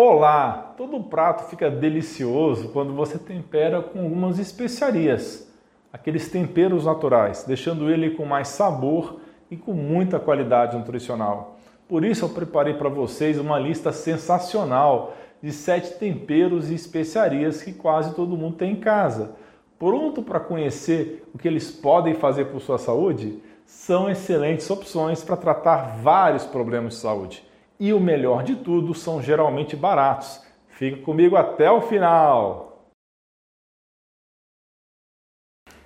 Olá! 0.00 0.74
Todo 0.76 1.02
prato 1.02 1.50
fica 1.50 1.68
delicioso 1.68 2.68
quando 2.68 2.92
você 2.92 3.18
tempera 3.18 3.82
com 3.82 3.98
algumas 3.98 4.38
especiarias, 4.38 5.52
aqueles 5.92 6.30
temperos 6.30 6.84
naturais, 6.84 7.42
deixando 7.42 7.90
ele 7.90 8.10
com 8.10 8.24
mais 8.24 8.46
sabor 8.46 9.18
e 9.50 9.56
com 9.56 9.72
muita 9.72 10.20
qualidade 10.20 10.76
nutricional. 10.76 11.58
Por 11.88 12.04
isso 12.04 12.24
eu 12.24 12.28
preparei 12.28 12.74
para 12.74 12.88
vocês 12.88 13.40
uma 13.40 13.58
lista 13.58 13.90
sensacional 13.90 15.14
de 15.42 15.50
sete 15.50 15.98
temperos 15.98 16.70
e 16.70 16.76
especiarias 16.76 17.60
que 17.64 17.72
quase 17.72 18.14
todo 18.14 18.36
mundo 18.36 18.54
tem 18.54 18.74
em 18.74 18.80
casa. 18.80 19.32
Pronto 19.80 20.22
para 20.22 20.38
conhecer 20.38 21.28
o 21.34 21.38
que 21.38 21.48
eles 21.48 21.72
podem 21.72 22.14
fazer 22.14 22.44
por 22.44 22.60
sua 22.60 22.78
saúde? 22.78 23.42
São 23.66 24.08
excelentes 24.08 24.70
opções 24.70 25.24
para 25.24 25.36
tratar 25.36 25.96
vários 26.00 26.44
problemas 26.44 26.94
de 26.94 27.00
saúde. 27.00 27.47
E 27.80 27.92
o 27.92 28.00
melhor 28.00 28.42
de 28.42 28.56
tudo, 28.56 28.92
são 28.94 29.22
geralmente 29.22 29.76
baratos. 29.76 30.42
Fique 30.68 31.00
comigo 31.02 31.36
até 31.36 31.70
o 31.70 31.80
final. 31.80 32.68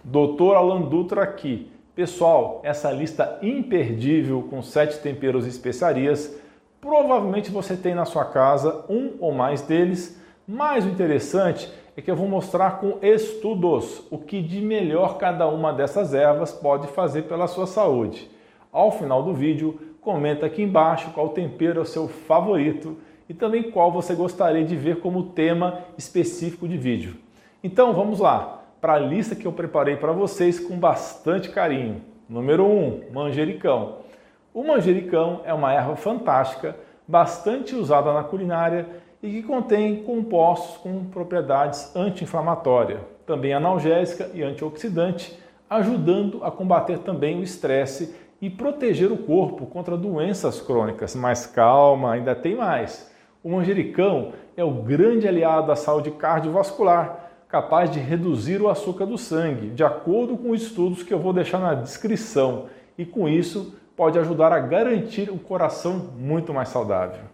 Doutor 0.02 0.56
Alan 0.56 0.82
Dutra 0.82 1.22
aqui. 1.22 1.70
Pessoal, 1.94 2.60
essa 2.64 2.90
lista 2.90 3.38
imperdível 3.42 4.42
com 4.48 4.62
sete 4.62 4.98
temperos 5.00 5.44
e 5.44 5.50
especiarias, 5.50 6.40
provavelmente 6.80 7.50
você 7.50 7.76
tem 7.76 7.94
na 7.94 8.06
sua 8.06 8.24
casa 8.24 8.84
um 8.88 9.16
ou 9.20 9.32
mais 9.32 9.60
deles. 9.60 10.18
Mas 10.48 10.86
o 10.86 10.88
interessante 10.88 11.70
é 11.96 12.00
que 12.00 12.10
eu 12.10 12.16
vou 12.16 12.26
mostrar 12.26 12.80
com 12.80 12.98
estudos 13.02 14.02
o 14.10 14.18
que 14.18 14.40
de 14.40 14.60
melhor 14.60 15.18
cada 15.18 15.46
uma 15.46 15.72
dessas 15.72 16.14
ervas 16.14 16.50
pode 16.50 16.88
fazer 16.88 17.22
pela 17.22 17.46
sua 17.46 17.66
saúde. 17.66 18.30
Ao 18.72 18.90
final 18.90 19.22
do 19.22 19.34
vídeo, 19.34 19.78
comenta 20.02 20.46
aqui 20.46 20.62
embaixo 20.62 21.12
qual 21.12 21.28
tempero 21.28 21.78
é 21.78 21.82
o 21.82 21.86
seu 21.86 22.08
favorito 22.08 22.98
e 23.28 23.32
também 23.32 23.70
qual 23.70 23.90
você 23.90 24.14
gostaria 24.14 24.64
de 24.64 24.76
ver 24.76 24.98
como 24.98 25.22
tema 25.22 25.78
específico 25.96 26.66
de 26.68 26.76
vídeo. 26.76 27.16
Então 27.62 27.92
vamos 27.92 28.18
lá 28.18 28.64
para 28.80 28.94
a 28.94 28.98
lista 28.98 29.36
que 29.36 29.46
eu 29.46 29.52
preparei 29.52 29.96
para 29.96 30.10
vocês 30.10 30.58
com 30.58 30.76
bastante 30.76 31.50
carinho. 31.50 32.02
Número 32.28 32.64
1, 32.64 32.68
um, 32.68 33.02
manjericão. 33.12 33.98
O 34.52 34.64
manjericão 34.64 35.40
é 35.44 35.54
uma 35.54 35.72
erva 35.72 35.94
fantástica, 35.94 36.76
bastante 37.06 37.76
usada 37.76 38.12
na 38.12 38.24
culinária 38.24 38.88
e 39.22 39.30
que 39.30 39.42
contém 39.44 40.02
compostos 40.02 40.78
com 40.78 41.04
propriedades 41.04 41.94
anti-inflamatória, 41.94 43.00
também 43.24 43.54
analgésica 43.54 44.28
e 44.34 44.42
antioxidante, 44.42 45.38
ajudando 45.70 46.44
a 46.44 46.50
combater 46.50 46.98
também 46.98 47.38
o 47.38 47.44
estresse 47.44 48.14
e 48.42 48.50
proteger 48.50 49.12
o 49.12 49.16
corpo 49.16 49.66
contra 49.66 49.96
doenças 49.96 50.60
crônicas. 50.60 51.14
Mas 51.14 51.46
calma, 51.46 52.12
ainda 52.12 52.34
tem 52.34 52.56
mais. 52.56 53.08
O 53.42 53.50
manjericão 53.50 54.32
é 54.56 54.64
o 54.64 54.72
grande 54.72 55.28
aliado 55.28 55.68
da 55.68 55.76
saúde 55.76 56.10
cardiovascular, 56.10 57.30
capaz 57.48 57.88
de 57.88 58.00
reduzir 58.00 58.60
o 58.60 58.68
açúcar 58.68 59.06
do 59.06 59.16
sangue, 59.16 59.70
de 59.70 59.84
acordo 59.84 60.36
com 60.36 60.54
estudos 60.54 61.04
que 61.04 61.14
eu 61.14 61.20
vou 61.20 61.32
deixar 61.32 61.60
na 61.60 61.74
descrição, 61.74 62.66
e 62.98 63.04
com 63.04 63.28
isso 63.28 63.74
pode 63.96 64.18
ajudar 64.18 64.52
a 64.52 64.58
garantir 64.58 65.30
um 65.30 65.38
coração 65.38 66.10
muito 66.18 66.52
mais 66.52 66.68
saudável. 66.68 67.24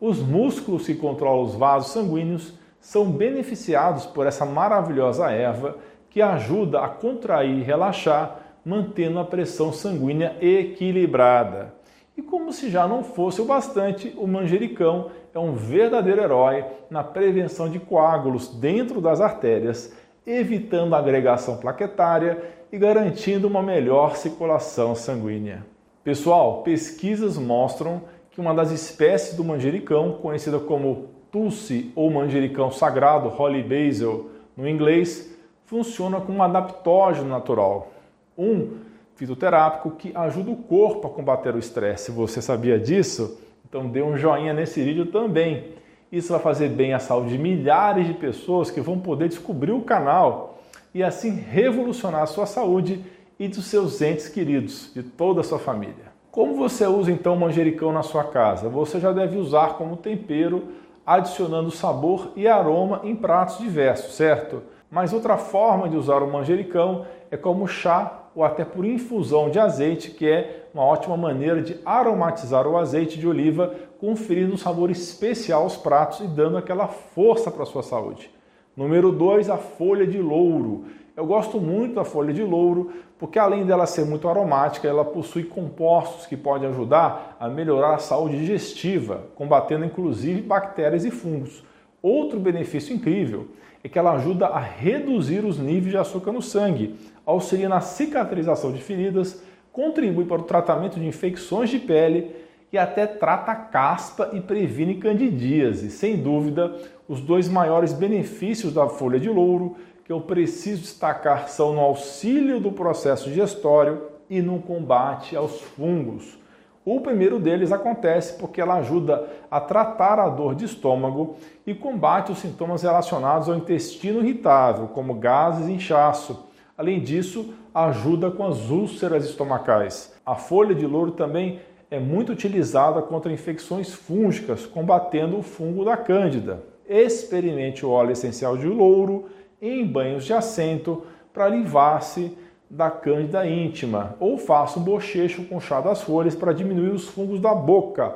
Os 0.00 0.20
músculos 0.20 0.86
que 0.86 0.94
controlam 0.94 1.42
os 1.42 1.54
vasos 1.54 1.92
sanguíneos 1.92 2.54
são 2.80 3.10
beneficiados 3.10 4.06
por 4.06 4.26
essa 4.26 4.44
maravilhosa 4.44 5.30
erva 5.30 5.76
que 6.10 6.20
ajuda 6.20 6.80
a 6.80 6.88
contrair 6.88 7.58
e 7.58 7.62
relaxar 7.62 8.49
mantendo 8.70 9.18
a 9.18 9.24
pressão 9.24 9.72
sanguínea 9.72 10.36
equilibrada. 10.40 11.74
E 12.16 12.22
como 12.22 12.52
se 12.52 12.70
já 12.70 12.86
não 12.86 13.02
fosse 13.02 13.40
o 13.40 13.44
bastante, 13.44 14.14
o 14.16 14.28
manjericão 14.28 15.10
é 15.34 15.38
um 15.40 15.54
verdadeiro 15.54 16.22
herói 16.22 16.64
na 16.88 17.02
prevenção 17.02 17.68
de 17.68 17.80
coágulos 17.80 18.46
dentro 18.46 19.00
das 19.00 19.20
artérias, 19.20 19.92
evitando 20.24 20.94
a 20.94 20.98
agregação 20.98 21.56
plaquetária 21.56 22.40
e 22.70 22.78
garantindo 22.78 23.48
uma 23.48 23.60
melhor 23.60 24.14
circulação 24.14 24.94
sanguínea. 24.94 25.66
Pessoal, 26.04 26.62
pesquisas 26.62 27.36
mostram 27.36 28.02
que 28.30 28.40
uma 28.40 28.54
das 28.54 28.70
espécies 28.70 29.36
do 29.36 29.42
manjericão, 29.42 30.12
conhecida 30.22 30.60
como 30.60 31.06
Tulsi 31.32 31.90
ou 31.96 32.08
manjericão 32.08 32.70
sagrado, 32.70 33.34
Holy 33.36 33.64
Basil 33.64 34.30
no 34.56 34.68
inglês, 34.68 35.36
funciona 35.66 36.20
como 36.20 36.38
um 36.38 36.42
adaptógeno 36.42 37.28
natural, 37.28 37.88
um 38.36 38.78
fitoterápico 39.14 39.90
que 39.92 40.12
ajuda 40.14 40.50
o 40.50 40.56
corpo 40.56 41.06
a 41.06 41.10
combater 41.10 41.54
o 41.54 41.58
estresse. 41.58 42.06
Se 42.06 42.10
você 42.10 42.40
sabia 42.40 42.78
disso, 42.78 43.38
então 43.68 43.88
dê 43.88 44.02
um 44.02 44.16
joinha 44.16 44.54
nesse 44.54 44.82
vídeo 44.82 45.06
também. 45.06 45.74
Isso 46.10 46.32
vai 46.32 46.40
fazer 46.40 46.70
bem 46.70 46.92
à 46.94 46.98
saúde 46.98 47.30
de 47.30 47.38
milhares 47.38 48.06
de 48.06 48.14
pessoas 48.14 48.70
que 48.70 48.80
vão 48.80 48.98
poder 48.98 49.28
descobrir 49.28 49.72
o 49.72 49.82
canal 49.82 50.58
e 50.94 51.02
assim 51.02 51.30
revolucionar 51.30 52.22
a 52.22 52.26
sua 52.26 52.46
saúde 52.46 53.04
e 53.38 53.46
dos 53.46 53.66
seus 53.66 54.02
entes 54.02 54.28
queridos, 54.28 54.90
de 54.92 55.02
toda 55.02 55.40
a 55.40 55.44
sua 55.44 55.58
família. 55.58 56.10
Como 56.30 56.56
você 56.56 56.86
usa 56.86 57.12
então 57.12 57.34
o 57.34 57.40
manjericão 57.40 57.92
na 57.92 58.02
sua 58.02 58.24
casa? 58.24 58.68
Você 58.68 59.00
já 59.00 59.12
deve 59.12 59.36
usar 59.36 59.74
como 59.74 59.96
tempero, 59.96 60.64
adicionando 61.06 61.70
sabor 61.70 62.32
e 62.36 62.46
aroma 62.46 63.00
em 63.04 63.14
pratos 63.14 63.58
diversos, 63.58 64.14
certo? 64.14 64.62
Mas 64.90 65.12
outra 65.12 65.36
forma 65.36 65.88
de 65.88 65.96
usar 65.96 66.22
o 66.22 66.30
manjericão 66.30 67.06
é 67.30 67.36
como 67.36 67.66
chá 67.66 68.19
ou 68.34 68.44
até 68.44 68.64
por 68.64 68.84
infusão 68.84 69.50
de 69.50 69.58
azeite, 69.58 70.10
que 70.10 70.28
é 70.28 70.68
uma 70.72 70.84
ótima 70.84 71.16
maneira 71.16 71.60
de 71.60 71.76
aromatizar 71.84 72.66
o 72.66 72.76
azeite 72.76 73.18
de 73.18 73.26
oliva, 73.26 73.74
conferindo 74.00 74.54
um 74.54 74.58
sabor 74.58 74.90
especial 74.90 75.62
aos 75.64 75.76
pratos 75.76 76.20
e 76.20 76.26
dando 76.26 76.56
aquela 76.56 76.86
força 76.86 77.50
para 77.50 77.64
a 77.64 77.66
sua 77.66 77.82
saúde. 77.82 78.30
Número 78.76 79.10
2, 79.10 79.50
a 79.50 79.56
folha 79.56 80.06
de 80.06 80.18
louro. 80.18 80.84
Eu 81.16 81.26
gosto 81.26 81.60
muito 81.60 81.94
da 81.94 82.04
folha 82.04 82.32
de 82.32 82.42
louro 82.42 82.92
porque 83.20 83.38
além 83.38 83.66
dela 83.66 83.84
ser 83.84 84.06
muito 84.06 84.26
aromática, 84.26 84.88
ela 84.88 85.04
possui 85.04 85.44
compostos 85.44 86.24
que 86.24 86.38
podem 86.38 86.70
ajudar 86.70 87.36
a 87.38 87.50
melhorar 87.50 87.96
a 87.96 87.98
saúde 87.98 88.38
digestiva, 88.38 89.26
combatendo 89.34 89.84
inclusive 89.84 90.40
bactérias 90.40 91.04
e 91.04 91.10
fungos. 91.10 91.62
Outro 92.02 92.40
benefício 92.40 92.96
incrível 92.96 93.48
é 93.84 93.88
que 93.90 93.98
ela 93.98 94.12
ajuda 94.12 94.46
a 94.46 94.58
reduzir 94.58 95.44
os 95.44 95.58
níveis 95.58 95.90
de 95.90 95.98
açúcar 95.98 96.32
no 96.32 96.40
sangue, 96.40 96.94
auxilia 97.30 97.68
na 97.68 97.80
cicatrização 97.80 98.72
de 98.72 98.80
feridas, 98.80 99.42
contribui 99.72 100.24
para 100.24 100.40
o 100.40 100.44
tratamento 100.44 100.98
de 100.98 101.06
infecções 101.06 101.70
de 101.70 101.78
pele 101.78 102.34
e 102.72 102.78
até 102.78 103.06
trata 103.06 103.54
caspa 103.54 104.30
e 104.32 104.40
previne 104.40 104.96
candidíase. 104.96 105.90
Sem 105.90 106.16
dúvida, 106.16 106.74
os 107.08 107.20
dois 107.20 107.48
maiores 107.48 107.92
benefícios 107.92 108.72
da 108.72 108.88
folha 108.88 109.18
de 109.18 109.28
louro 109.28 109.76
que 110.04 110.12
eu 110.12 110.20
preciso 110.20 110.82
destacar 110.82 111.48
são 111.48 111.72
no 111.72 111.80
auxílio 111.80 112.60
do 112.60 112.72
processo 112.72 113.28
digestório 113.28 114.02
e 114.28 114.40
no 114.40 114.60
combate 114.60 115.36
aos 115.36 115.60
fungos. 115.60 116.38
O 116.84 117.00
primeiro 117.00 117.38
deles 117.38 117.72
acontece 117.72 118.38
porque 118.38 118.60
ela 118.60 118.76
ajuda 118.76 119.28
a 119.50 119.60
tratar 119.60 120.18
a 120.18 120.28
dor 120.28 120.54
de 120.54 120.64
estômago 120.64 121.36
e 121.66 121.74
combate 121.74 122.32
os 122.32 122.38
sintomas 122.38 122.82
relacionados 122.82 123.48
ao 123.48 123.54
intestino 123.54 124.20
irritável, 124.20 124.88
como 124.88 125.14
gases 125.14 125.68
e 125.68 125.72
inchaço. 125.72 126.49
Além 126.80 126.98
disso, 126.98 127.52
ajuda 127.74 128.30
com 128.30 128.42
as 128.42 128.70
úlceras 128.70 129.26
estomacais. 129.26 130.14
A 130.24 130.34
folha 130.34 130.74
de 130.74 130.86
louro 130.86 131.10
também 131.10 131.60
é 131.90 132.00
muito 132.00 132.32
utilizada 132.32 133.02
contra 133.02 133.30
infecções 133.30 133.92
fúngicas, 133.92 134.64
combatendo 134.64 135.36
o 135.36 135.42
fungo 135.42 135.84
da 135.84 135.94
cândida. 135.94 136.62
Experimente 136.88 137.84
o 137.84 137.90
óleo 137.90 138.12
essencial 138.12 138.56
de 138.56 138.66
louro 138.66 139.26
em 139.60 139.86
banhos 139.86 140.24
de 140.24 140.32
assento 140.32 141.02
para 141.34 141.50
livrar-se 141.50 142.34
da 142.70 142.90
cândida 142.90 143.46
íntima, 143.46 144.16
ou 144.18 144.38
faça 144.38 144.80
um 144.80 144.82
bochecho 144.82 145.44
com 145.44 145.60
chá 145.60 145.82
das 145.82 146.00
folhas 146.00 146.34
para 146.34 146.54
diminuir 146.54 146.92
os 146.92 147.06
fungos 147.06 147.40
da 147.40 147.54
boca. 147.54 148.14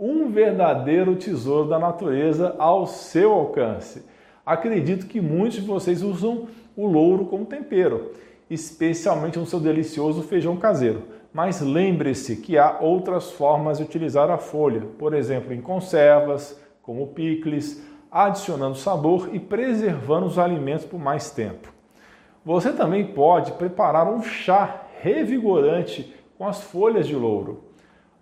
Um 0.00 0.30
verdadeiro 0.30 1.16
tesouro 1.16 1.68
da 1.68 1.78
natureza 1.78 2.56
ao 2.58 2.86
seu 2.86 3.34
alcance. 3.34 4.06
Acredito 4.46 5.06
que 5.06 5.20
muitos 5.20 5.58
de 5.58 5.66
vocês 5.66 6.02
usam 6.02 6.46
o 6.76 6.86
louro 6.86 7.26
como 7.26 7.44
tempero, 7.44 8.12
especialmente 8.48 9.40
no 9.40 9.44
seu 9.44 9.58
delicioso 9.58 10.22
feijão 10.22 10.56
caseiro. 10.56 11.02
Mas 11.32 11.60
lembre-se 11.60 12.36
que 12.36 12.56
há 12.56 12.78
outras 12.80 13.32
formas 13.32 13.78
de 13.78 13.84
utilizar 13.84 14.30
a 14.30 14.38
folha, 14.38 14.82
por 14.96 15.12
exemplo, 15.14 15.52
em 15.52 15.60
conservas, 15.60 16.58
como 16.80 17.08
picles, 17.08 17.84
adicionando 18.08 18.76
sabor 18.76 19.30
e 19.32 19.40
preservando 19.40 20.26
os 20.26 20.38
alimentos 20.38 20.86
por 20.86 21.00
mais 21.00 21.32
tempo. 21.32 21.74
Você 22.44 22.72
também 22.72 23.04
pode 23.08 23.50
preparar 23.52 24.06
um 24.06 24.22
chá 24.22 24.82
revigorante 25.00 26.14
com 26.38 26.46
as 26.46 26.62
folhas 26.62 27.08
de 27.08 27.16
louro. 27.16 27.64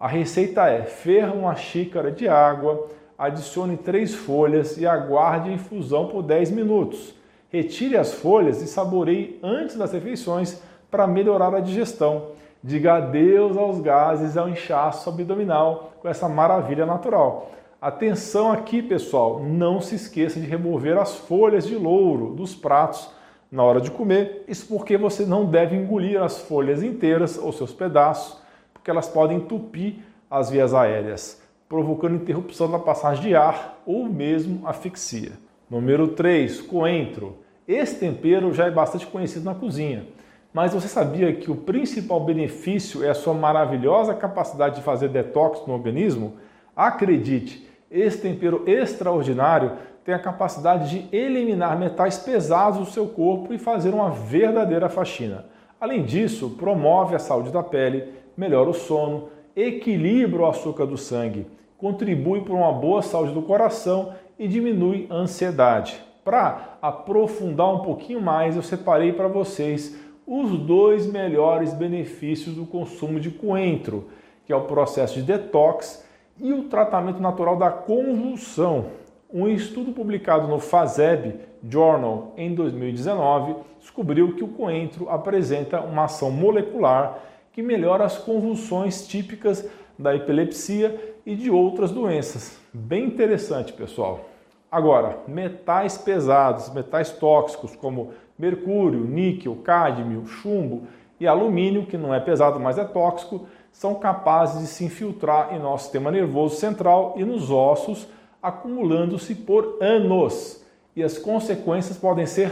A 0.01 0.09
receita 0.09 0.67
é: 0.69 0.85
ferra 0.85 1.35
uma 1.35 1.55
xícara 1.55 2.11
de 2.11 2.27
água, 2.27 2.89
adicione 3.19 3.77
três 3.77 4.15
folhas 4.15 4.77
e 4.79 4.87
aguarde 4.87 5.51
a 5.51 5.53
infusão 5.53 6.09
por 6.09 6.23
10 6.23 6.51
minutos. 6.51 7.15
Retire 7.51 7.97
as 7.97 8.13
folhas 8.13 8.61
e 8.63 8.67
saboreie 8.67 9.39
antes 9.43 9.77
das 9.77 9.93
refeições 9.93 10.61
para 10.91 11.07
melhorar 11.07 11.55
a 11.55 11.61
digestão. 11.61 12.29
Diga 12.63 12.95
adeus 12.95 13.57
aos 13.57 13.81
gases 13.81 14.35
e 14.35 14.39
ao 14.39 14.49
inchaço 14.49 15.09
abdominal 15.11 15.93
com 16.01 16.09
essa 16.09 16.29
maravilha 16.29 16.87
natural. 16.87 17.51
Atenção 17.81 18.51
aqui, 18.51 18.83
pessoal, 18.83 19.41
não 19.41 19.81
se 19.81 19.95
esqueça 19.95 20.41
de 20.41 20.47
remover 20.47 20.97
as 20.97 21.15
folhas 21.15 21.67
de 21.67 21.77
louro 21.77 22.35
dos 22.35 22.55
pratos 22.55 23.11
na 23.53 23.63
hora 23.63 23.81
de 23.81 23.91
comer. 23.91 24.43
Isso 24.49 24.67
porque 24.67 24.97
você 24.97 25.27
não 25.27 25.45
deve 25.45 25.77
engolir 25.77 26.21
as 26.23 26.39
folhas 26.41 26.83
inteiras 26.83 27.39
ou 27.39 27.53
seus 27.53 27.73
pedaços, 27.73 28.39
porque 28.73 28.91
elas 28.91 29.07
podem 29.07 29.37
entupir 29.37 29.97
as 30.31 30.51
vias 30.51 30.73
aéreas, 30.73 31.41
provocando 31.75 32.15
interrupção 32.15 32.71
da 32.71 32.79
passagem 32.79 33.31
de 33.31 33.35
ar 33.35 33.83
ou 33.85 34.05
mesmo 34.05 34.65
asfixia. 34.65 35.33
Número 35.69 36.07
3, 36.07 36.61
coentro. 36.61 37.39
Esse 37.67 37.99
tempero 37.99 38.55
já 38.55 38.67
é 38.67 38.71
bastante 38.71 39.05
conhecido 39.09 39.45
na 39.45 39.57
cozinha, 39.57 40.07
mas 40.53 40.73
você 40.73 40.87
sabia 40.87 41.35
que 41.35 41.51
o 41.51 41.57
principal 41.57 42.21
benefício 42.21 43.03
é 43.03 43.11
a 43.11 43.15
sua 43.15 43.35
maravilhosa 43.35 44.15
capacidade 44.15 44.77
de 44.77 44.83
fazer 44.83 45.09
detox 45.09 45.67
no 45.67 45.75
organismo? 45.75 46.35
Acredite, 46.77 47.69
esse 47.91 48.19
tempero 48.19 48.63
extraordinário 48.69 49.73
tem 50.05 50.15
a 50.15 50.19
capacidade 50.21 50.89
de 50.89 51.17
eliminar 51.17 51.77
metais 51.77 52.17
pesados 52.17 52.79
do 52.79 52.93
seu 52.93 53.09
corpo 53.09 53.53
e 53.53 53.59
fazer 53.59 53.93
uma 53.93 54.11
verdadeira 54.11 54.89
faxina. 54.89 55.47
Além 55.81 56.05
disso, 56.05 56.51
promove 56.51 57.17
a 57.17 57.19
saúde 57.19 57.51
da 57.51 57.65
pele, 57.65 58.05
melhora 58.37 58.71
o 58.71 58.75
sono, 58.75 59.29
equilibra 59.57 60.43
o 60.43 60.47
açúcar 60.47 60.87
do 60.87 60.97
sangue, 60.97 61.47
contribui 61.85 62.41
para 62.41 62.55
uma 62.55 62.73
boa 62.73 63.03
saúde 63.03 63.35
do 63.35 63.43
coração 63.43 64.15
e 64.39 64.49
diminui 64.49 65.07
a 65.11 65.17
ansiedade. 65.17 66.03
Para 66.25 66.79
aprofundar 66.81 67.75
um 67.75 67.81
pouquinho 67.81 68.23
mais, 68.23 68.57
eu 68.57 68.63
separei 68.63 69.13
para 69.13 69.29
vocês 69.29 69.95
os 70.27 70.59
dois 70.61 71.07
melhores 71.07 71.75
benefícios 71.75 72.55
do 72.55 72.65
consumo 72.65 73.21
de 73.21 73.31
coentro, 73.31 74.09
que 74.47 74.53
é 74.55 74.57
o 74.57 74.63
processo 74.63 75.17
de 75.17 75.23
detox 75.25 76.03
e 76.41 76.55
o 76.55 76.63
tratamento 76.63 77.21
natural 77.21 77.59
da 77.59 77.69
convulsão. 77.71 78.87
Um 79.31 79.47
estudo 79.47 79.93
publicado 79.93 80.49
no 80.49 80.59
FASEB 80.59 81.35
Journal 81.69 82.33
em 82.39 82.55
2019 82.55 83.57
descobriu 83.79 84.35
que 84.35 84.43
o 84.43 84.49
coentro 84.49 85.11
apresenta 85.11 85.83
uma 85.83 86.05
ação 86.05 86.31
molecular 86.31 87.19
que 87.53 87.61
melhora 87.63 88.05
as 88.05 88.17
convulsões 88.17 89.07
típicas 89.07 89.69
da 89.99 90.15
epilepsia 90.15 91.15
e 91.25 91.35
de 91.35 91.51
outras 91.51 91.91
doenças. 91.91 92.59
Bem 92.73 93.05
interessante, 93.05 93.73
pessoal. 93.73 94.29
Agora, 94.71 95.19
metais 95.29 95.97
pesados, 95.97 96.73
metais 96.73 97.11
tóxicos 97.13 97.77
como 97.77 98.13
mercúrio, 98.39 99.05
níquel, 99.05 99.57
cádmio, 99.63 100.27
chumbo 100.27 100.83
e 101.21 101.27
alumínio, 101.27 101.87
que 101.87 101.97
não 101.97 102.13
é 102.13 102.19
pesado, 102.19 102.59
mas 102.59 102.77
é 102.77 102.85
tóxico, 102.85 103.47
são 103.73 103.95
capazes 103.95 104.61
de 104.61 104.67
se 104.67 104.85
infiltrar 104.85 105.55
em 105.55 105.59
nosso 105.59 105.85
sistema 105.85 106.11
nervoso 106.11 106.57
central 106.57 107.15
e 107.17 107.25
nos 107.25 107.51
ossos, 107.51 108.07
acumulando-se 108.43 109.35
por 109.35 109.79
anos. 109.81 110.65
E 110.97 111.03
as 111.03 111.19
consequências 111.19 111.97
podem 111.97 112.27
ser 112.27 112.51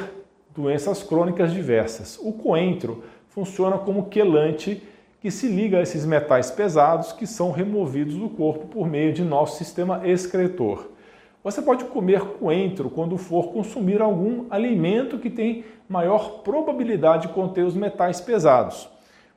doenças 0.55 1.03
crônicas 1.03 1.53
diversas. 1.53 2.19
O 2.23 2.33
coentro 2.33 3.03
funciona 3.29 3.79
como 3.79 4.07
quelante 4.07 4.83
que 5.23 5.31
se 5.31 5.47
liga 5.47 5.79
a 5.79 5.83
esses 5.83 6.05
metais 6.05 6.51
pesados 6.51 7.13
que 7.13 7.29
são 7.29 7.53
removidos 7.53 8.17
do 8.17 8.29
corpo 8.29 8.67
por 8.67 8.89
meio 8.89 9.13
de 9.13 9.23
nosso 9.23 9.57
sistema 9.57 10.03
excretor. 10.05 10.91
Você 11.45 11.63
pode 11.63 11.85
comer 11.85 12.21
coentro 12.41 12.91
quando 12.91 13.17
for 13.17 13.53
consumir 13.53 14.03
algum 14.03 14.47
alimento 14.51 15.21
que 15.21 15.31
tem 15.31 15.65
maior 15.89 16.43
probabilidade 16.43 17.29
de 17.29 17.35
conter 17.35 17.65
os 17.65 17.77
metais 17.77 18.21
pesados, 18.21 18.89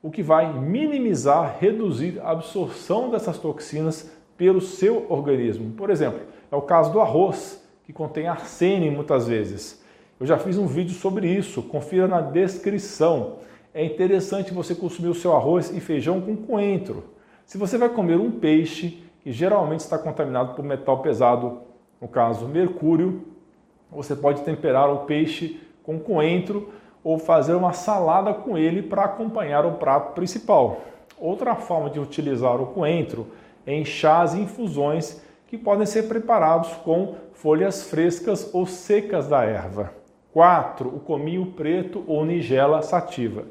o 0.01 0.09
que 0.09 0.23
vai 0.23 0.51
minimizar, 0.51 1.57
reduzir 1.59 2.19
a 2.23 2.31
absorção 2.31 3.11
dessas 3.11 3.37
toxinas 3.37 4.09
pelo 4.35 4.61
seu 4.61 5.05
organismo. 5.07 5.71
Por 5.73 5.91
exemplo, 5.91 6.21
é 6.51 6.55
o 6.55 6.63
caso 6.63 6.91
do 6.91 6.99
arroz, 6.99 7.63
que 7.85 7.93
contém 7.93 8.27
arsênio 8.27 8.91
muitas 8.91 9.27
vezes. 9.27 9.83
Eu 10.19 10.25
já 10.25 10.39
fiz 10.39 10.57
um 10.57 10.65
vídeo 10.65 10.95
sobre 10.95 11.27
isso, 11.27 11.61
confira 11.61 12.07
na 12.07 12.21
descrição. 12.21 13.35
É 13.77 13.83
interessante 13.83 14.53
você 14.53 14.73
consumir 14.73 15.09
o 15.09 15.13
seu 15.13 15.35
arroz 15.35 15.69
e 15.69 15.81
feijão 15.81 16.21
com 16.21 16.33
coentro. 16.33 17.03
Se 17.45 17.57
você 17.57 17.77
vai 17.77 17.89
comer 17.89 18.17
um 18.17 18.31
peixe 18.31 19.03
que 19.19 19.33
geralmente 19.33 19.81
está 19.81 19.97
contaminado 19.97 20.55
por 20.55 20.63
metal 20.63 21.01
pesado 21.01 21.59
no 21.99 22.07
caso 22.07 22.47
mercúrio, 22.47 23.23
você 23.91 24.15
pode 24.15 24.43
temperar 24.43 24.89
o 24.89 24.99
peixe 24.99 25.59
com 25.83 25.99
coentro 25.99 26.69
ou 27.03 27.19
fazer 27.19 27.53
uma 27.53 27.73
salada 27.73 28.33
com 28.33 28.57
ele 28.57 28.81
para 28.81 29.03
acompanhar 29.03 29.65
o 29.65 29.73
prato 29.73 30.13
principal. 30.13 30.79
Outra 31.19 31.53
forma 31.53 31.89
de 31.89 31.99
utilizar 31.99 32.61
o 32.61 32.67
coentro 32.67 33.27
é 33.67 33.73
em 33.73 33.83
chás 33.83 34.33
e 34.33 34.39
infusões 34.39 35.21
que 35.47 35.57
podem 35.57 35.85
ser 35.85 36.03
preparados 36.03 36.69
com 36.75 37.15
folhas 37.33 37.83
frescas 37.83 38.49
ou 38.53 38.65
secas 38.65 39.27
da 39.27 39.43
erva. 39.43 39.91
4. 40.31 40.87
O 40.87 41.01
cominho 41.01 41.47
preto 41.47 42.05
ou 42.07 42.23
nigela 42.23 42.81
sativa. 42.81 43.43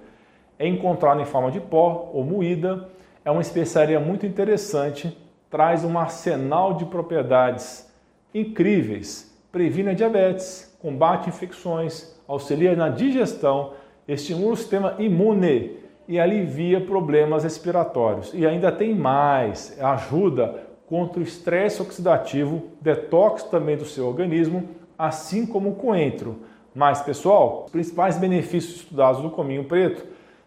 É 0.59 0.67
encontrado 0.67 1.21
em 1.21 1.25
forma 1.25 1.51
de 1.51 1.61
pó 1.61 2.11
ou 2.13 2.25
moída. 2.25 2.89
É 3.25 3.31
uma 3.31 3.41
especiaria 3.41 3.99
muito 3.99 4.27
interessante, 4.27 5.17
traz 5.51 5.85
um 5.85 5.99
arsenal 5.99 6.75
de 6.75 6.85
propriedades 6.85 7.91
incríveis. 8.33 9.33
Previne 9.51 9.91
a 9.91 9.95
diabetes, 9.95 10.77
combate 10.81 11.29
infecções, 11.29 12.15
auxilia 12.27 12.75
na 12.75 12.89
digestão, 12.89 13.73
estimula 14.07 14.53
o 14.53 14.57
sistema 14.57 14.95
imune 14.99 15.79
e 16.07 16.21
alivia 16.21 16.81
problemas 16.81 17.45
respiratórios. 17.45 18.33
E 18.35 18.47
ainda 18.47 18.71
tem 18.71 18.95
mais, 18.95 19.81
ajuda 19.81 20.65
contra 20.87 21.21
o 21.21 21.23
estresse 21.23 21.81
oxidativo, 21.81 22.65
detox 22.81 23.45
também 23.45 23.77
do 23.77 23.85
seu 23.85 24.07
organismo, 24.07 24.69
assim 24.99 25.47
como 25.47 25.71
o 25.71 25.75
coentro. 25.75 26.41
Mas, 26.75 27.01
pessoal, 27.01 27.65
os 27.67 27.73
principais 27.73 28.19
benefícios 28.19 28.77
estudados 28.77 29.23
do 29.23 29.31
cominho 29.31 29.65
preto 29.65 30.05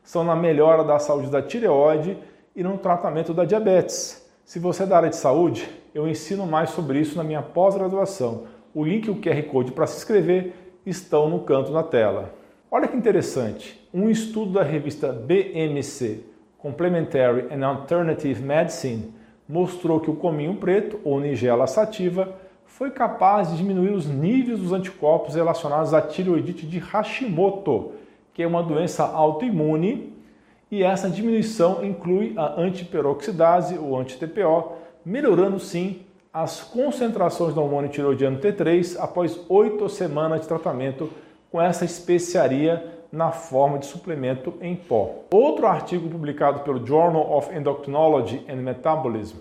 são 0.08 0.24
na 0.24 0.38
melhora 0.38 0.86
da 0.86 0.98
saúde 1.00 1.30
da 1.30 1.42
tireoide 1.42 2.18
e 2.56 2.64
no 2.64 2.78
tratamento 2.78 3.34
da 3.34 3.44
diabetes. 3.44 4.26
Se 4.46 4.58
você 4.58 4.84
é 4.84 4.86
da 4.86 4.96
área 4.96 5.10
de 5.10 5.18
saúde, 5.18 5.70
eu 5.94 6.08
ensino 6.08 6.48
mais 6.48 6.70
sobre 6.70 7.02
isso 7.02 7.18
na 7.18 7.26
minha 7.26 7.42
pós-graduação. 7.42 8.46
O 8.74 8.86
link 8.86 9.08
e 9.08 9.12
o 9.12 9.18
QR 9.18 9.44
Code 9.52 9.74
para 9.74 9.86
se 9.86 9.98
inscrever 9.98 10.54
estão 10.86 11.30
no 11.30 11.42
canto 11.42 11.74
da 11.74 11.84
tela. 11.84 12.34
Olha 12.72 12.88
que 12.88 12.96
interessante, 12.96 13.86
um 13.94 14.10
estudo 14.10 14.54
da 14.54 14.64
revista 14.64 15.12
BMC, 15.12 16.24
Complementary 16.58 17.54
and 17.54 17.68
Alternative 17.68 18.42
Medicine, 18.42 19.14
mostrou 19.48 20.00
que 20.00 20.10
o 20.10 20.16
cominho 20.16 20.56
preto, 20.56 21.02
ou 21.04 21.20
nigela 21.20 21.68
sativa, 21.68 22.34
foi 22.66 22.92
capaz 22.92 23.52
de 23.52 23.58
diminuir 23.58 23.92
os 23.92 24.08
níveis 24.08 24.58
dos 24.58 24.72
anticorpos 24.72 25.36
relacionados 25.36 25.94
à 25.94 26.02
tireoidite 26.02 26.66
de 26.66 26.80
Hashimoto, 26.80 27.92
que 28.38 28.44
é 28.44 28.48
uma 28.48 28.62
doença 28.62 29.04
autoimune 29.04 30.16
e 30.70 30.84
essa 30.84 31.10
diminuição 31.10 31.84
inclui 31.84 32.36
a 32.38 32.62
antiperoxidase, 32.62 33.80
ou 33.80 33.98
anti-TPO, 33.98 34.74
melhorando 35.04 35.60
sim 35.60 36.04
as 36.32 36.62
concentrações 36.62 37.56
do 37.56 37.64
hormônio 37.64 37.90
tiroidiano 37.90 38.38
T3 38.38 38.96
após 39.00 39.40
oito 39.50 39.90
semanas 39.90 40.42
de 40.42 40.48
tratamento 40.48 41.10
com 41.52 41.60
essa 41.60 41.84
especiaria 41.84 43.02
na 43.12 43.32
forma 43.32 43.80
de 43.80 43.88
suplemento 43.88 44.54
em 44.62 44.76
pó. 44.76 45.24
Outro 45.34 45.66
artigo 45.66 46.08
publicado 46.08 46.60
pelo 46.60 46.86
Journal 46.86 47.36
of 47.36 47.52
Endocrinology 47.52 48.46
and 48.48 48.58
Metabolism 48.58 49.38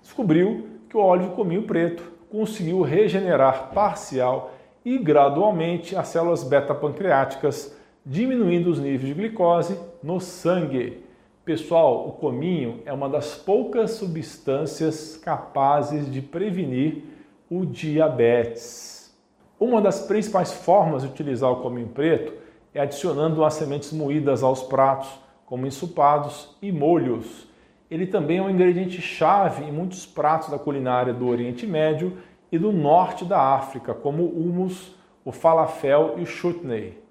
descobriu 0.00 0.68
que 0.88 0.96
o 0.96 1.00
óleo 1.00 1.30
de 1.30 1.34
cominho 1.34 1.62
preto 1.62 2.12
conseguiu 2.30 2.80
regenerar 2.82 3.72
parcial 3.74 4.52
e 4.84 4.98
gradualmente 4.98 5.96
as 5.96 6.06
células 6.06 6.44
beta-pancreáticas 6.44 7.74
diminuindo 8.08 8.70
os 8.70 8.78
níveis 8.78 9.08
de 9.08 9.14
glicose 9.14 9.76
no 10.00 10.20
sangue. 10.20 11.04
Pessoal, 11.44 12.06
o 12.06 12.12
cominho 12.12 12.80
é 12.86 12.92
uma 12.92 13.08
das 13.08 13.34
poucas 13.34 13.92
substâncias 13.92 15.16
capazes 15.16 16.08
de 16.10 16.22
prevenir 16.22 17.02
o 17.50 17.66
diabetes. 17.66 19.12
Uma 19.58 19.80
das 19.80 20.02
principais 20.02 20.52
formas 20.52 21.02
de 21.02 21.08
utilizar 21.08 21.50
o 21.50 21.60
cominho 21.62 21.88
preto 21.88 22.32
é 22.72 22.80
adicionando 22.80 23.44
as 23.44 23.54
sementes 23.54 23.92
moídas 23.92 24.44
aos 24.44 24.62
pratos, 24.62 25.08
como 25.44 25.66
ensopados 25.66 26.56
e 26.62 26.70
molhos. 26.70 27.48
Ele 27.90 28.06
também 28.06 28.38
é 28.38 28.42
um 28.42 28.50
ingrediente 28.50 29.00
chave 29.00 29.64
em 29.64 29.72
muitos 29.72 30.06
pratos 30.06 30.48
da 30.48 30.58
culinária 30.58 31.12
do 31.12 31.26
Oriente 31.26 31.66
Médio 31.66 32.18
e 32.52 32.58
do 32.58 32.70
norte 32.70 33.24
da 33.24 33.40
África, 33.40 33.94
como 33.94 34.22
o 34.22 34.40
hummus, 34.40 34.94
o 35.24 35.32
falafel 35.32 36.14
e 36.18 36.22
o 36.22 36.26
chutney. 36.26 37.05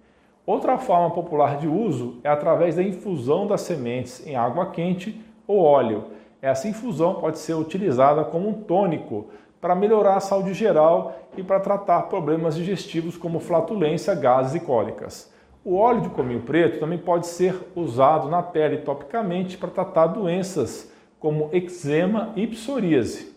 Outra 0.45 0.77
forma 0.77 1.09
popular 1.09 1.57
de 1.57 1.67
uso 1.67 2.19
é 2.23 2.29
através 2.29 2.75
da 2.75 2.83
infusão 2.83 3.47
das 3.47 3.61
sementes 3.61 4.25
em 4.27 4.35
água 4.35 4.67
quente 4.67 5.19
ou 5.47 5.59
óleo. 5.59 6.05
Essa 6.39 6.67
infusão 6.67 7.15
pode 7.15 7.39
ser 7.39 7.55
utilizada 7.55 8.23
como 8.23 8.49
um 8.49 8.53
tônico 8.53 9.25
para 9.59 9.73
melhorar 9.73 10.17
a 10.17 10.19
saúde 10.19 10.53
geral 10.53 11.17
e 11.35 11.41
para 11.41 11.59
tratar 11.59 12.03
problemas 12.03 12.55
digestivos 12.55 13.17
como 13.17 13.39
flatulência, 13.39 14.13
gases 14.13 14.53
e 14.53 14.59
cólicas. 14.59 15.33
O 15.63 15.77
óleo 15.77 16.01
de 16.01 16.09
cominho 16.09 16.41
preto 16.41 16.79
também 16.79 16.99
pode 16.99 17.25
ser 17.25 17.55
usado 17.75 18.29
na 18.29 18.43
pele 18.43 18.77
topicamente 18.77 19.57
para 19.57 19.71
tratar 19.71 20.05
doenças 20.05 20.91
como 21.19 21.49
eczema 21.51 22.31
e 22.35 22.45
psoríase. 22.45 23.33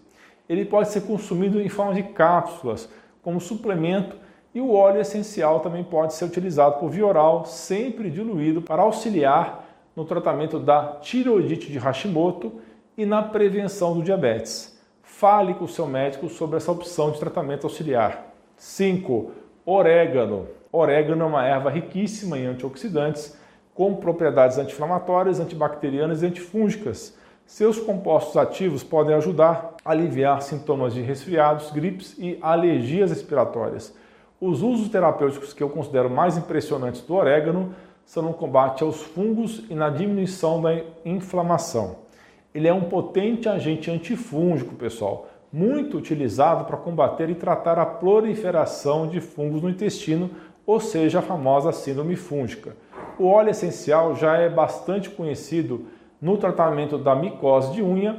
Ele 0.47 0.67
pode 0.67 0.91
ser 0.91 1.01
consumido 1.03 1.59
em 1.59 1.71
forma 1.71 1.95
de 1.95 2.03
cápsulas, 2.03 2.87
como 3.23 3.41
suplemento, 3.41 4.15
e 4.55 4.61
o 4.61 4.73
óleo 4.73 5.01
essencial 5.01 5.61
também 5.61 5.85
pode 5.85 6.15
ser 6.15 6.25
utilizado 6.25 6.79
por 6.79 6.91
via 6.91 7.07
oral, 7.07 7.45
sempre 7.45 8.11
diluído, 8.11 8.63
para 8.63 8.83
auxiliar 8.83 9.67
no 9.95 10.05
tratamento 10.05 10.59
da 10.59 10.99
tireoidite 11.01 11.71
de 11.71 11.79
Hashimoto 11.79 12.61
e 12.97 13.05
na 13.05 13.23
prevenção 13.23 13.95
do 13.95 14.03
diabetes. 14.03 14.79
Fale 15.03 15.55
com 15.55 15.65
o 15.65 15.69
seu 15.69 15.87
médico 15.87 16.29
sobre 16.29 16.57
essa 16.57 16.73
opção 16.73 17.11
de 17.11 17.19
tratamento 17.19 17.65
auxiliar. 17.65 18.33
5. 18.57 19.31
Orégano. 19.65 20.49
Orégano 20.73 21.25
é 21.25 21.27
uma 21.27 21.45
erva 21.45 21.71
riquíssima 21.71 22.39
em 22.39 22.47
antioxidantes, 22.47 23.37
com 23.75 23.95
propriedades 23.95 24.59
anti-inflamatórias, 24.59 25.41
antibacterianas 25.41 26.23
e 26.23 26.27
antifúngicas. 26.27 27.17
Seus 27.47 27.79
compostos 27.79 28.37
ativos 28.37 28.83
podem 28.83 29.15
ajudar 29.15 29.75
a 29.85 29.93
aliviar 29.93 30.43
sintomas 30.43 30.93
de 30.93 31.01
resfriados, 31.01 31.71
gripes 31.71 32.15
e 32.19 32.39
alergias 32.43 33.11
respiratórias. 33.11 33.95
Os 34.41 34.63
usos 34.63 34.89
terapêuticos 34.89 35.53
que 35.53 35.61
eu 35.61 35.69
considero 35.69 36.09
mais 36.09 36.39
impressionantes 36.39 37.01
do 37.01 37.15
orégano 37.15 37.75
são 38.07 38.23
no 38.23 38.33
combate 38.33 38.85
aos 38.85 39.03
fungos 39.03 39.65
e 39.69 39.75
na 39.75 39.91
diminuição 39.91 40.63
da 40.63 40.81
inflamação. 41.05 41.97
Ele 42.55 42.69
é 42.69 42.73
um 42.73 42.85
potente 42.85 43.49
agente 43.49 43.91
antifúngico, 43.91 44.77
pessoal, 44.77 45.27
muito 45.53 45.99
utilizado 45.99 46.67
para 46.67 46.77
combater 46.77 47.29
e 47.29 47.35
tratar 47.35 47.81
a 47.81 47.87
proliferação 47.87 49.09
de 49.09 49.21
fungos 49.21 49.61
no 49.61 49.71
intestino, 49.71 50.31
ou 50.65 50.79
seja, 50.79 51.19
a 51.19 51.23
famosa 51.23 51.73
síndrome 51.73 52.15
fúngica. 52.15 52.77
O 53.19 53.27
óleo 53.27 53.51
essencial 53.51 54.15
já 54.15 54.37
é 54.37 54.49
bastante 54.49 55.11
conhecido 55.11 55.87
no 56.23 56.37
tratamento 56.37 56.97
da 56.97 57.17
micose 57.17 57.73
de 57.73 57.83
unha 57.83 58.17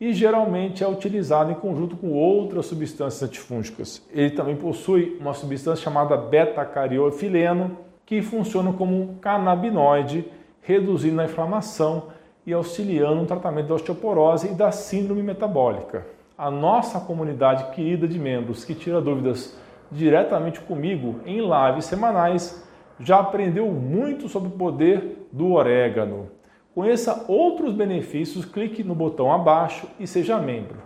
e 0.00 0.14
geralmente 0.14 0.82
é 0.82 0.88
utilizado 0.88 1.52
em 1.52 1.54
conjunto 1.54 1.94
com 1.94 2.12
outras 2.12 2.66
substâncias 2.66 3.22
antifúngicas. 3.22 4.02
Ele 4.10 4.30
também 4.30 4.56
possui 4.56 5.18
uma 5.20 5.34
substância 5.34 5.84
chamada 5.84 6.16
beta-cariofileno, 6.16 7.76
que 8.06 8.22
funciona 8.22 8.72
como 8.72 8.98
um 8.98 9.14
canabinoide, 9.18 10.24
reduzindo 10.62 11.20
a 11.20 11.24
inflamação 11.24 12.04
e 12.46 12.52
auxiliando 12.52 13.16
no 13.16 13.26
tratamento 13.26 13.68
da 13.68 13.74
osteoporose 13.74 14.48
e 14.48 14.54
da 14.54 14.72
síndrome 14.72 15.22
metabólica. 15.22 16.06
A 16.36 16.50
nossa 16.50 16.98
comunidade 16.98 17.70
querida 17.74 18.08
de 18.08 18.18
membros 18.18 18.64
que 18.64 18.74
tira 18.74 19.00
dúvidas 19.00 19.54
diretamente 19.92 20.60
comigo 20.60 21.20
em 21.26 21.40
lives 21.40 21.84
semanais 21.84 22.66
já 22.98 23.18
aprendeu 23.20 23.66
muito 23.66 24.28
sobre 24.28 24.48
o 24.48 24.52
poder 24.52 25.28
do 25.30 25.52
orégano. 25.52 26.28
Conheça 26.74 27.24
outros 27.26 27.74
benefícios, 27.74 28.44
clique 28.44 28.84
no 28.84 28.94
botão 28.94 29.32
abaixo 29.32 29.88
e 29.98 30.06
seja 30.06 30.38
membro. 30.38 30.78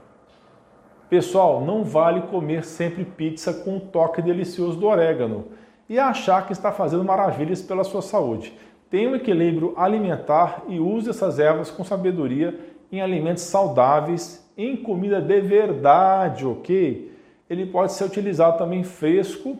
Pessoal, 1.10 1.60
não 1.60 1.84
vale 1.84 2.22
comer 2.22 2.64
sempre 2.64 3.04
pizza 3.04 3.52
com 3.52 3.76
um 3.76 3.80
toque 3.80 4.22
delicioso 4.22 4.78
do 4.78 4.86
orégano 4.86 5.48
e 5.88 5.98
achar 5.98 6.46
que 6.46 6.52
está 6.52 6.72
fazendo 6.72 7.04
maravilhas 7.04 7.60
pela 7.60 7.84
sua 7.84 8.00
saúde. 8.00 8.56
Tenha 8.88 9.10
um 9.10 9.14
equilíbrio 9.14 9.74
alimentar 9.76 10.62
e 10.68 10.80
use 10.80 11.10
essas 11.10 11.38
ervas 11.38 11.70
com 11.70 11.84
sabedoria 11.84 12.58
em 12.90 13.02
alimentos 13.02 13.42
saudáveis, 13.42 14.50
em 14.56 14.76
comida 14.76 15.20
de 15.20 15.40
verdade, 15.42 16.46
ok? 16.46 17.12
Ele 17.50 17.66
pode 17.66 17.92
ser 17.92 18.04
utilizado 18.04 18.56
também 18.56 18.82
fresco, 18.82 19.58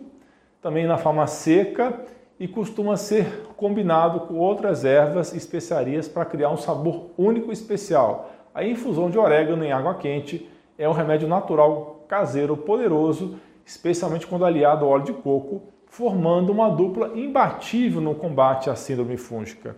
também 0.63 0.87
na 0.87 0.97
forma 0.97 1.27
seca 1.27 2.01
e 2.45 2.49
costuma 2.49 2.95
ser 2.99 3.47
combinado 3.57 4.21
com 4.21 4.35
outras 4.35 4.85
ervas 4.85 5.33
e 5.33 5.39
especiarias 5.39 6.07
para 6.07 6.27
criar 6.27 6.51
um 6.51 6.59
sabor 6.59 7.07
único 7.17 7.49
e 7.49 7.55
especial. 7.55 8.31
A 8.55 8.63
infusão 8.63 9.09
de 9.09 9.19
orégano 9.19 9.65
em 9.65 9.73
água 9.73 9.95
quente 9.95 10.47
é 10.77 10.87
um 10.87 10.93
remédio 10.93 11.27
natural 11.27 12.05
caseiro 12.07 12.55
poderoso, 12.55 13.37
especialmente 13.65 14.27
quando 14.27 14.45
aliado 14.45 14.85
ao 14.85 14.91
óleo 14.91 15.05
de 15.05 15.15
coco, 15.15 15.63
formando 15.87 16.53
uma 16.53 16.69
dupla 16.69 17.13
imbatível 17.15 18.03
no 18.03 18.15
combate 18.15 18.69
à 18.69 18.77
síndrome 18.77 19.17
fúngica. 19.17 19.75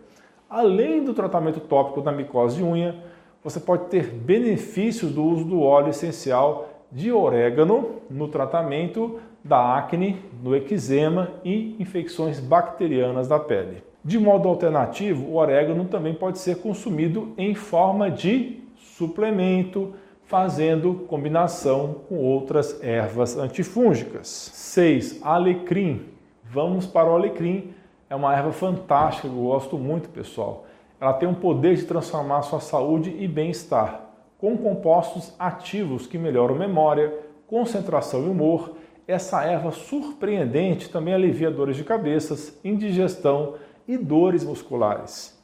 Além 0.50 1.04
do 1.04 1.14
tratamento 1.14 1.60
tópico 1.60 2.02
da 2.02 2.10
micose 2.10 2.56
de 2.56 2.64
unha, 2.64 2.96
você 3.44 3.60
pode 3.60 3.84
ter 3.84 4.06
benefícios 4.06 5.12
do 5.12 5.22
uso 5.22 5.44
do 5.44 5.62
óleo 5.62 5.90
essencial 5.90 6.68
de 6.90 7.12
orégano 7.12 7.96
no 8.08 8.28
tratamento 8.28 9.20
da 9.44 9.76
acne, 9.76 10.18
do 10.32 10.54
eczema 10.54 11.30
e 11.44 11.76
infecções 11.78 12.40
bacterianas 12.40 13.28
da 13.28 13.38
pele. 13.38 13.82
De 14.04 14.18
modo 14.18 14.48
alternativo, 14.48 15.26
o 15.26 15.36
orégano 15.36 15.84
também 15.86 16.14
pode 16.14 16.38
ser 16.38 16.58
consumido 16.58 17.32
em 17.36 17.54
forma 17.54 18.10
de 18.10 18.60
suplemento, 18.76 19.94
fazendo 20.24 20.94
combinação 21.08 21.96
com 22.08 22.16
outras 22.18 22.82
ervas 22.82 23.36
antifúngicas. 23.36 24.28
6. 24.54 25.20
Alecrim. 25.22 26.06
Vamos 26.44 26.86
para 26.86 27.10
o 27.10 27.14
alecrim. 27.14 27.72
É 28.08 28.14
uma 28.14 28.34
erva 28.34 28.52
fantástica, 28.52 29.26
eu 29.26 29.32
gosto 29.34 29.76
muito, 29.76 30.08
pessoal. 30.08 30.64
Ela 31.00 31.12
tem 31.12 31.28
o 31.28 31.34
poder 31.34 31.76
de 31.76 31.84
transformar 31.84 32.42
sua 32.42 32.60
saúde 32.60 33.14
e 33.18 33.28
bem-estar, 33.28 34.05
com 34.38 34.56
compostos 34.56 35.34
ativos 35.38 36.06
que 36.06 36.18
melhoram 36.18 36.54
memória, 36.54 37.12
concentração 37.46 38.24
e 38.24 38.28
humor. 38.28 38.76
Essa 39.06 39.44
erva 39.44 39.70
surpreendente 39.70 40.90
também 40.90 41.14
alivia 41.14 41.50
dores 41.50 41.76
de 41.76 41.84
cabeças, 41.84 42.58
indigestão 42.64 43.54
e 43.86 43.96
dores 43.96 44.44
musculares. 44.44 45.36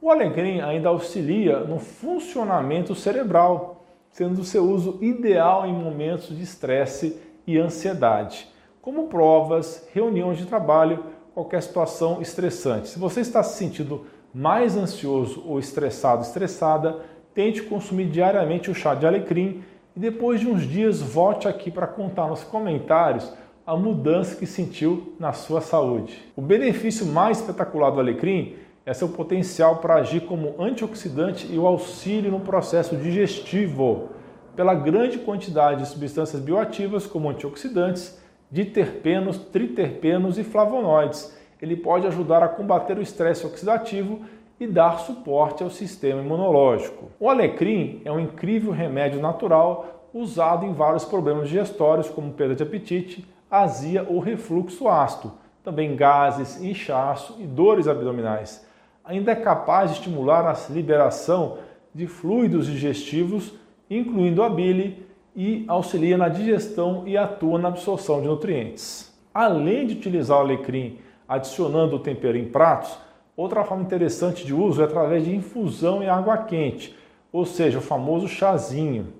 O 0.00 0.10
alecrim 0.10 0.60
ainda 0.60 0.88
auxilia 0.88 1.60
no 1.60 1.78
funcionamento 1.78 2.94
cerebral, 2.94 3.84
sendo 4.10 4.44
seu 4.44 4.64
uso 4.64 4.98
ideal 5.00 5.66
em 5.66 5.74
momentos 5.74 6.34
de 6.34 6.42
estresse 6.42 7.20
e 7.46 7.58
ansiedade, 7.58 8.48
como 8.80 9.08
provas, 9.08 9.86
reuniões 9.92 10.38
de 10.38 10.46
trabalho, 10.46 11.04
qualquer 11.34 11.62
situação 11.62 12.22
estressante. 12.22 12.88
Se 12.88 12.98
você 12.98 13.20
está 13.20 13.42
se 13.42 13.58
sentindo 13.58 14.06
mais 14.32 14.76
ansioso 14.76 15.44
ou 15.46 15.58
estressado, 15.58 16.22
estressada, 16.22 17.00
tente 17.40 17.62
consumir 17.62 18.04
diariamente 18.04 18.70
o 18.70 18.74
chá 18.74 18.94
de 18.94 19.06
alecrim 19.06 19.62
e 19.96 19.98
depois 19.98 20.40
de 20.40 20.46
uns 20.46 20.60
dias 20.60 21.00
volte 21.00 21.48
aqui 21.48 21.70
para 21.70 21.86
contar 21.86 22.28
nos 22.28 22.44
comentários 22.44 23.32
a 23.66 23.74
mudança 23.74 24.36
que 24.36 24.44
sentiu 24.44 25.14
na 25.18 25.32
sua 25.32 25.62
saúde. 25.62 26.22
O 26.36 26.42
benefício 26.42 27.06
mais 27.06 27.38
espetacular 27.38 27.88
do 27.92 27.98
alecrim 27.98 28.56
é 28.84 28.92
seu 28.92 29.08
potencial 29.08 29.76
para 29.76 29.94
agir 29.94 30.26
como 30.26 30.54
antioxidante 30.62 31.50
e 31.50 31.58
o 31.58 31.66
auxílio 31.66 32.30
no 32.30 32.40
processo 32.40 32.94
digestivo, 32.94 34.10
pela 34.54 34.74
grande 34.74 35.16
quantidade 35.16 35.80
de 35.80 35.88
substâncias 35.88 36.42
bioativas 36.42 37.06
como 37.06 37.30
antioxidantes, 37.30 38.20
diterpenos, 38.50 39.38
triterpenos 39.38 40.36
e 40.36 40.44
flavonoides. 40.44 41.34
Ele 41.62 41.76
pode 41.76 42.06
ajudar 42.06 42.42
a 42.42 42.48
combater 42.48 42.98
o 42.98 43.02
estresse 43.02 43.46
oxidativo 43.46 44.20
e 44.60 44.66
dar 44.66 45.00
suporte 45.00 45.64
ao 45.64 45.70
sistema 45.70 46.20
imunológico. 46.20 47.10
O 47.18 47.28
alecrim 47.28 48.02
é 48.04 48.12
um 48.12 48.20
incrível 48.20 48.70
remédio 48.70 49.20
natural 49.20 50.08
usado 50.14 50.66
em 50.66 50.72
vários 50.72 51.04
problemas 51.04 51.48
digestórios, 51.48 52.08
como 52.08 52.34
perda 52.34 52.54
de 52.54 52.62
apetite, 52.62 53.26
azia 53.50 54.06
ou 54.08 54.20
refluxo 54.20 54.86
ácido, 54.86 55.32
também 55.64 55.96
gases, 55.96 56.62
inchaço 56.62 57.36
e 57.40 57.44
dores 57.44 57.88
abdominais 57.88 58.68
ainda 59.10 59.32
é 59.32 59.34
capaz 59.34 59.90
de 59.90 59.96
estimular 59.98 60.46
a 60.46 60.56
liberação 60.72 61.58
de 61.92 62.06
fluidos 62.06 62.66
digestivos, 62.66 63.52
incluindo 63.90 64.40
a 64.40 64.48
bile, 64.48 65.04
e 65.34 65.64
auxilia 65.68 66.16
na 66.16 66.28
digestão 66.28 67.04
e 67.06 67.16
atua 67.16 67.58
na 67.58 67.68
absorção 67.68 68.20
de 68.20 68.26
nutrientes. 68.26 69.12
Além 69.32 69.86
de 69.86 69.94
utilizar 69.94 70.38
o 70.38 70.40
alecrim 70.40 70.98
adicionando 71.28 71.96
o 71.96 72.00
tempero 72.00 72.36
em 72.36 72.46
pratos, 72.46 72.96
outra 73.40 73.64
forma 73.64 73.82
interessante 73.82 74.44
de 74.44 74.54
uso 74.54 74.82
é 74.82 74.84
através 74.84 75.24
de 75.24 75.34
infusão 75.34 76.02
em 76.02 76.08
água 76.08 76.36
quente, 76.38 76.96
ou 77.32 77.46
seja, 77.46 77.78
o 77.78 77.82
famoso 77.82 78.28
chazinho. 78.28 79.14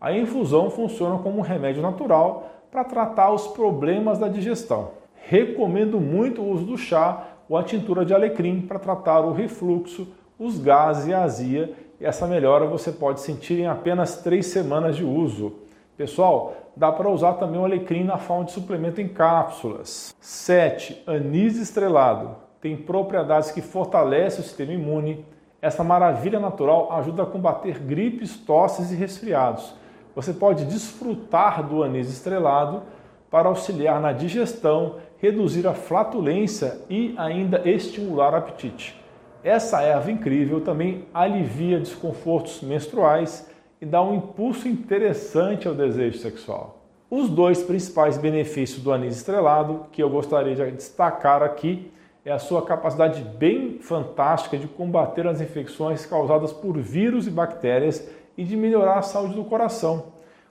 A 0.00 0.12
infusão 0.12 0.70
funciona 0.70 1.18
como 1.18 1.38
um 1.38 1.42
remédio 1.42 1.82
natural 1.82 2.50
para 2.70 2.84
tratar 2.84 3.32
os 3.32 3.46
problemas 3.48 4.18
da 4.18 4.28
digestão. 4.28 4.90
Recomendo 5.14 6.00
muito 6.00 6.40
o 6.40 6.50
uso 6.50 6.64
do 6.64 6.78
chá 6.78 7.24
ou 7.48 7.56
a 7.56 7.62
tintura 7.62 8.04
de 8.04 8.14
alecrim 8.14 8.60
para 8.60 8.78
tratar 8.78 9.20
o 9.20 9.32
refluxo, 9.32 10.08
os 10.38 10.58
gases 10.58 11.08
e 11.08 11.14
a 11.14 11.22
azia. 11.22 11.72
E 12.00 12.04
essa 12.04 12.26
melhora 12.26 12.66
você 12.66 12.92
pode 12.92 13.20
sentir 13.20 13.58
em 13.58 13.66
apenas 13.66 14.22
três 14.22 14.46
semanas 14.46 14.96
de 14.96 15.04
uso. 15.04 15.54
Pessoal, 15.96 16.54
dá 16.76 16.92
para 16.92 17.10
usar 17.10 17.34
também 17.34 17.58
o 17.58 17.64
alecrim 17.64 18.04
na 18.04 18.18
forma 18.18 18.44
de 18.44 18.52
suplemento 18.52 19.00
em 19.00 19.08
cápsulas. 19.08 20.14
7. 20.20 21.02
Anis 21.06 21.56
estrelado. 21.56 22.45
Tem 22.60 22.76
propriedades 22.76 23.50
que 23.50 23.60
fortalecem 23.60 24.40
o 24.40 24.42
sistema 24.42 24.72
imune. 24.72 25.24
Essa 25.60 25.84
maravilha 25.84 26.40
natural 26.40 26.92
ajuda 26.92 27.22
a 27.22 27.26
combater 27.26 27.78
gripes, 27.78 28.36
tosses 28.36 28.90
e 28.92 28.94
resfriados. 28.94 29.74
Você 30.14 30.32
pode 30.32 30.64
desfrutar 30.64 31.62
do 31.62 31.82
anis 31.82 32.08
estrelado 32.08 32.82
para 33.30 33.48
auxiliar 33.48 34.00
na 34.00 34.12
digestão 34.12 34.96
reduzir 35.18 35.66
a 35.66 35.74
flatulência 35.74 36.78
e 36.88 37.14
ainda 37.16 37.68
estimular 37.68 38.32
o 38.32 38.36
apetite. 38.36 38.98
Essa 39.42 39.80
erva 39.82 40.10
incrível 40.10 40.60
também 40.60 41.04
alivia 41.12 41.78
desconfortos 41.78 42.62
menstruais 42.62 43.48
e 43.80 43.86
dá 43.86 44.02
um 44.02 44.14
impulso 44.14 44.66
interessante 44.66 45.68
ao 45.68 45.74
desejo 45.74 46.18
sexual. 46.18 46.80
Os 47.10 47.28
dois 47.28 47.62
principais 47.62 48.18
benefícios 48.18 48.82
do 48.82 48.92
anis 48.92 49.16
estrelado 49.16 49.86
que 49.92 50.02
eu 50.02 50.10
gostaria 50.10 50.54
de 50.54 50.70
destacar 50.72 51.42
aqui 51.42 51.90
é 52.26 52.32
a 52.32 52.40
sua 52.40 52.60
capacidade 52.60 53.22
bem 53.22 53.78
fantástica 53.78 54.58
de 54.58 54.66
combater 54.66 55.28
as 55.28 55.40
infecções 55.40 56.04
causadas 56.04 56.52
por 56.52 56.76
vírus 56.76 57.28
e 57.28 57.30
bactérias 57.30 58.10
e 58.36 58.42
de 58.42 58.56
melhorar 58.56 58.98
a 58.98 59.02
saúde 59.02 59.36
do 59.36 59.44
coração. 59.44 60.06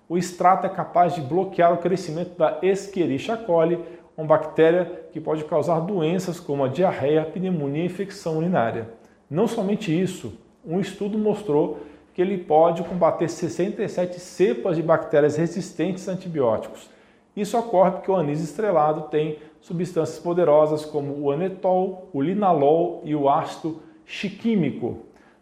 O 0.08 0.18
extrato 0.18 0.66
é 0.66 0.70
capaz 0.70 1.14
de 1.16 1.20
bloquear 1.20 1.74
o 1.74 1.80
crescimento 1.80 2.38
da 2.38 2.60
Escherichia 2.62 3.36
coli, 3.36 3.84
uma 4.16 4.26
bactéria 4.26 5.06
que 5.12 5.20
pode 5.20 5.44
causar 5.44 5.82
doenças 5.82 6.40
como 6.40 6.64
a 6.64 6.70
diarreia, 6.70 7.26
pneumonia 7.26 7.84
e 7.84 7.88
infecção 7.88 8.38
urinária. 8.38 8.88
Não 9.30 9.46
somente 9.46 9.92
isso, 9.92 10.40
um 10.66 10.80
estudo 10.80 11.18
mostrou 11.18 11.80
que 12.14 12.22
ele 12.22 12.38
pode 12.38 12.84
combater 12.84 13.28
67 13.28 14.18
cepas 14.22 14.78
de 14.78 14.82
bactérias 14.82 15.36
resistentes 15.36 16.08
a 16.08 16.14
antibióticos. 16.14 16.90
Isso 17.36 17.58
ocorre 17.58 17.92
porque 17.92 18.10
o 18.10 18.16
anis 18.16 18.42
estrelado 18.42 19.10
tem 19.10 19.38
substâncias 19.60 20.20
poderosas 20.20 20.86
como 20.86 21.20
o 21.20 21.32
anetol, 21.32 22.10
o 22.14 22.22
linalol 22.22 23.02
e 23.04 23.16
o 23.16 23.30
ácido 23.30 23.82
chiquímico, 24.06 25.00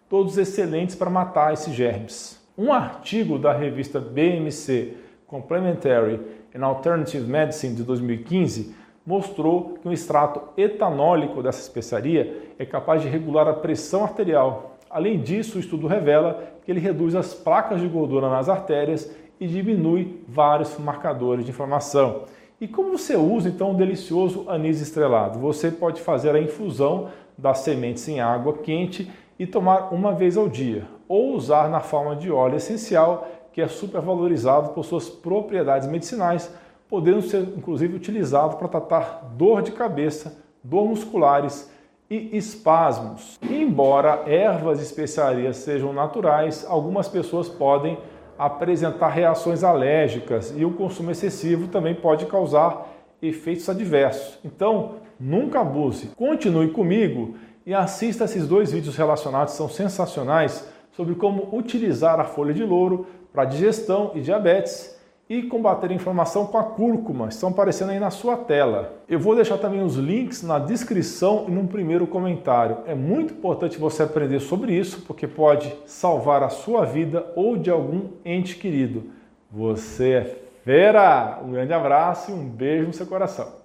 todos 0.09 0.37
excelentes 0.37 0.95
para 0.95 1.09
matar 1.09 1.53
esses 1.53 1.73
germes. 1.73 2.41
Um 2.57 2.71
artigo 2.71 3.37
da 3.37 3.51
revista 3.51 3.99
BMC 3.99 4.95
Complementary 5.27 6.19
and 6.55 6.65
Alternative 6.65 7.27
Medicine 7.27 7.75
de 7.75 7.83
2015 7.83 8.75
mostrou 9.05 9.77
que 9.81 9.87
um 9.87 9.91
extrato 9.91 10.41
etanólico 10.55 11.43
dessa 11.43 11.61
especiaria 11.61 12.53
é 12.57 12.65
capaz 12.65 13.01
de 13.01 13.09
regular 13.09 13.47
a 13.47 13.53
pressão 13.53 14.03
arterial. 14.03 14.77
Além 14.89 15.19
disso, 15.19 15.57
o 15.57 15.59
estudo 15.59 15.87
revela 15.87 16.53
que 16.63 16.71
ele 16.71 16.79
reduz 16.79 17.15
as 17.15 17.33
placas 17.33 17.81
de 17.81 17.87
gordura 17.87 18.29
nas 18.29 18.47
artérias 18.47 19.11
e 19.39 19.47
diminui 19.47 20.23
vários 20.27 20.77
marcadores 20.77 21.45
de 21.45 21.51
inflamação. 21.51 22.23
E 22.61 22.67
como 22.67 22.97
você 22.97 23.15
usa 23.15 23.49
então 23.49 23.71
o 23.71 23.75
delicioso 23.75 24.45
anis 24.47 24.79
estrelado? 24.79 25.39
Você 25.39 25.69
pode 25.69 26.01
fazer 26.01 26.35
a 26.35 26.41
infusão 26.41 27.09
das 27.37 27.59
sementes 27.59 28.07
em 28.07 28.19
água 28.19 28.53
quente 28.59 29.11
e 29.37 29.45
tomar 29.45 29.93
uma 29.93 30.13
vez 30.13 30.37
ao 30.37 30.47
dia, 30.47 30.87
ou 31.07 31.33
usar 31.35 31.69
na 31.69 31.79
forma 31.79 32.15
de 32.15 32.31
óleo 32.31 32.55
essencial, 32.55 33.27
que 33.51 33.61
é 33.61 33.67
supervalorizado 33.67 34.69
por 34.69 34.85
suas 34.85 35.09
propriedades 35.09 35.87
medicinais, 35.87 36.53
podendo 36.87 37.21
ser 37.21 37.41
inclusive 37.57 37.95
utilizado 37.95 38.55
para 38.57 38.67
tratar 38.67 39.33
dor 39.35 39.61
de 39.61 39.71
cabeça, 39.71 40.37
dor 40.63 40.87
musculares 40.87 41.71
e 42.09 42.37
espasmos. 42.37 43.37
Embora 43.41 44.23
ervas 44.25 44.79
e 44.79 44.83
especiarias 44.83 45.57
sejam 45.57 45.91
naturais, 45.91 46.65
algumas 46.67 47.07
pessoas 47.07 47.49
podem 47.49 47.97
apresentar 48.37 49.09
reações 49.09 49.63
alérgicas 49.63 50.53
e 50.55 50.65
o 50.65 50.71
consumo 50.71 51.11
excessivo 51.11 51.67
também 51.67 51.95
pode 51.95 52.25
causar 52.25 52.87
efeitos 53.21 53.69
adversos. 53.69 54.39
Então, 54.43 54.95
nunca 55.19 55.61
abuse. 55.61 56.07
Continue 56.15 56.71
comigo 56.71 57.35
e 57.65 57.73
assista 57.73 58.25
esses 58.25 58.47
dois 58.47 58.71
vídeos 58.71 58.97
relacionados, 58.97 59.53
são 59.53 59.69
sensacionais, 59.69 60.67
sobre 60.91 61.15
como 61.15 61.49
utilizar 61.55 62.19
a 62.19 62.23
folha 62.23 62.53
de 62.53 62.63
louro 62.63 63.07
para 63.31 63.45
digestão 63.45 64.11
e 64.13 64.21
diabetes 64.21 64.95
e 65.39 65.43
combater 65.43 65.89
a 65.89 65.93
inflamação 65.93 66.45
com 66.45 66.57
a 66.57 66.63
cúrcuma. 66.63 67.29
Estão 67.29 67.49
aparecendo 67.49 67.89
aí 67.89 67.99
na 67.99 68.11
sua 68.11 68.37
tela. 68.37 69.01
Eu 69.09 69.19
vou 69.19 69.35
deixar 69.35 69.57
também 69.57 69.83
os 69.83 69.95
links 69.95 70.43
na 70.43 70.59
descrição 70.59 71.45
e 71.47 71.51
no 71.51 71.67
primeiro 71.67 72.05
comentário. 72.05 72.77
É 72.85 72.93
muito 72.93 73.33
importante 73.33 73.79
você 73.79 74.03
aprender 74.03 74.39
sobre 74.39 74.73
isso, 74.73 75.01
porque 75.07 75.27
pode 75.27 75.73
salvar 75.87 76.43
a 76.43 76.49
sua 76.49 76.85
vida 76.85 77.25
ou 77.35 77.57
de 77.57 77.71
algum 77.71 78.09
ente 78.23 78.55
querido. 78.55 79.05
Você 79.51 80.11
é 80.11 80.37
fera! 80.63 81.41
Um 81.43 81.51
grande 81.51 81.73
abraço 81.73 82.29
e 82.29 82.33
um 82.33 82.47
beijo 82.47 82.87
no 82.87 82.93
seu 82.93 83.07
coração. 83.07 83.62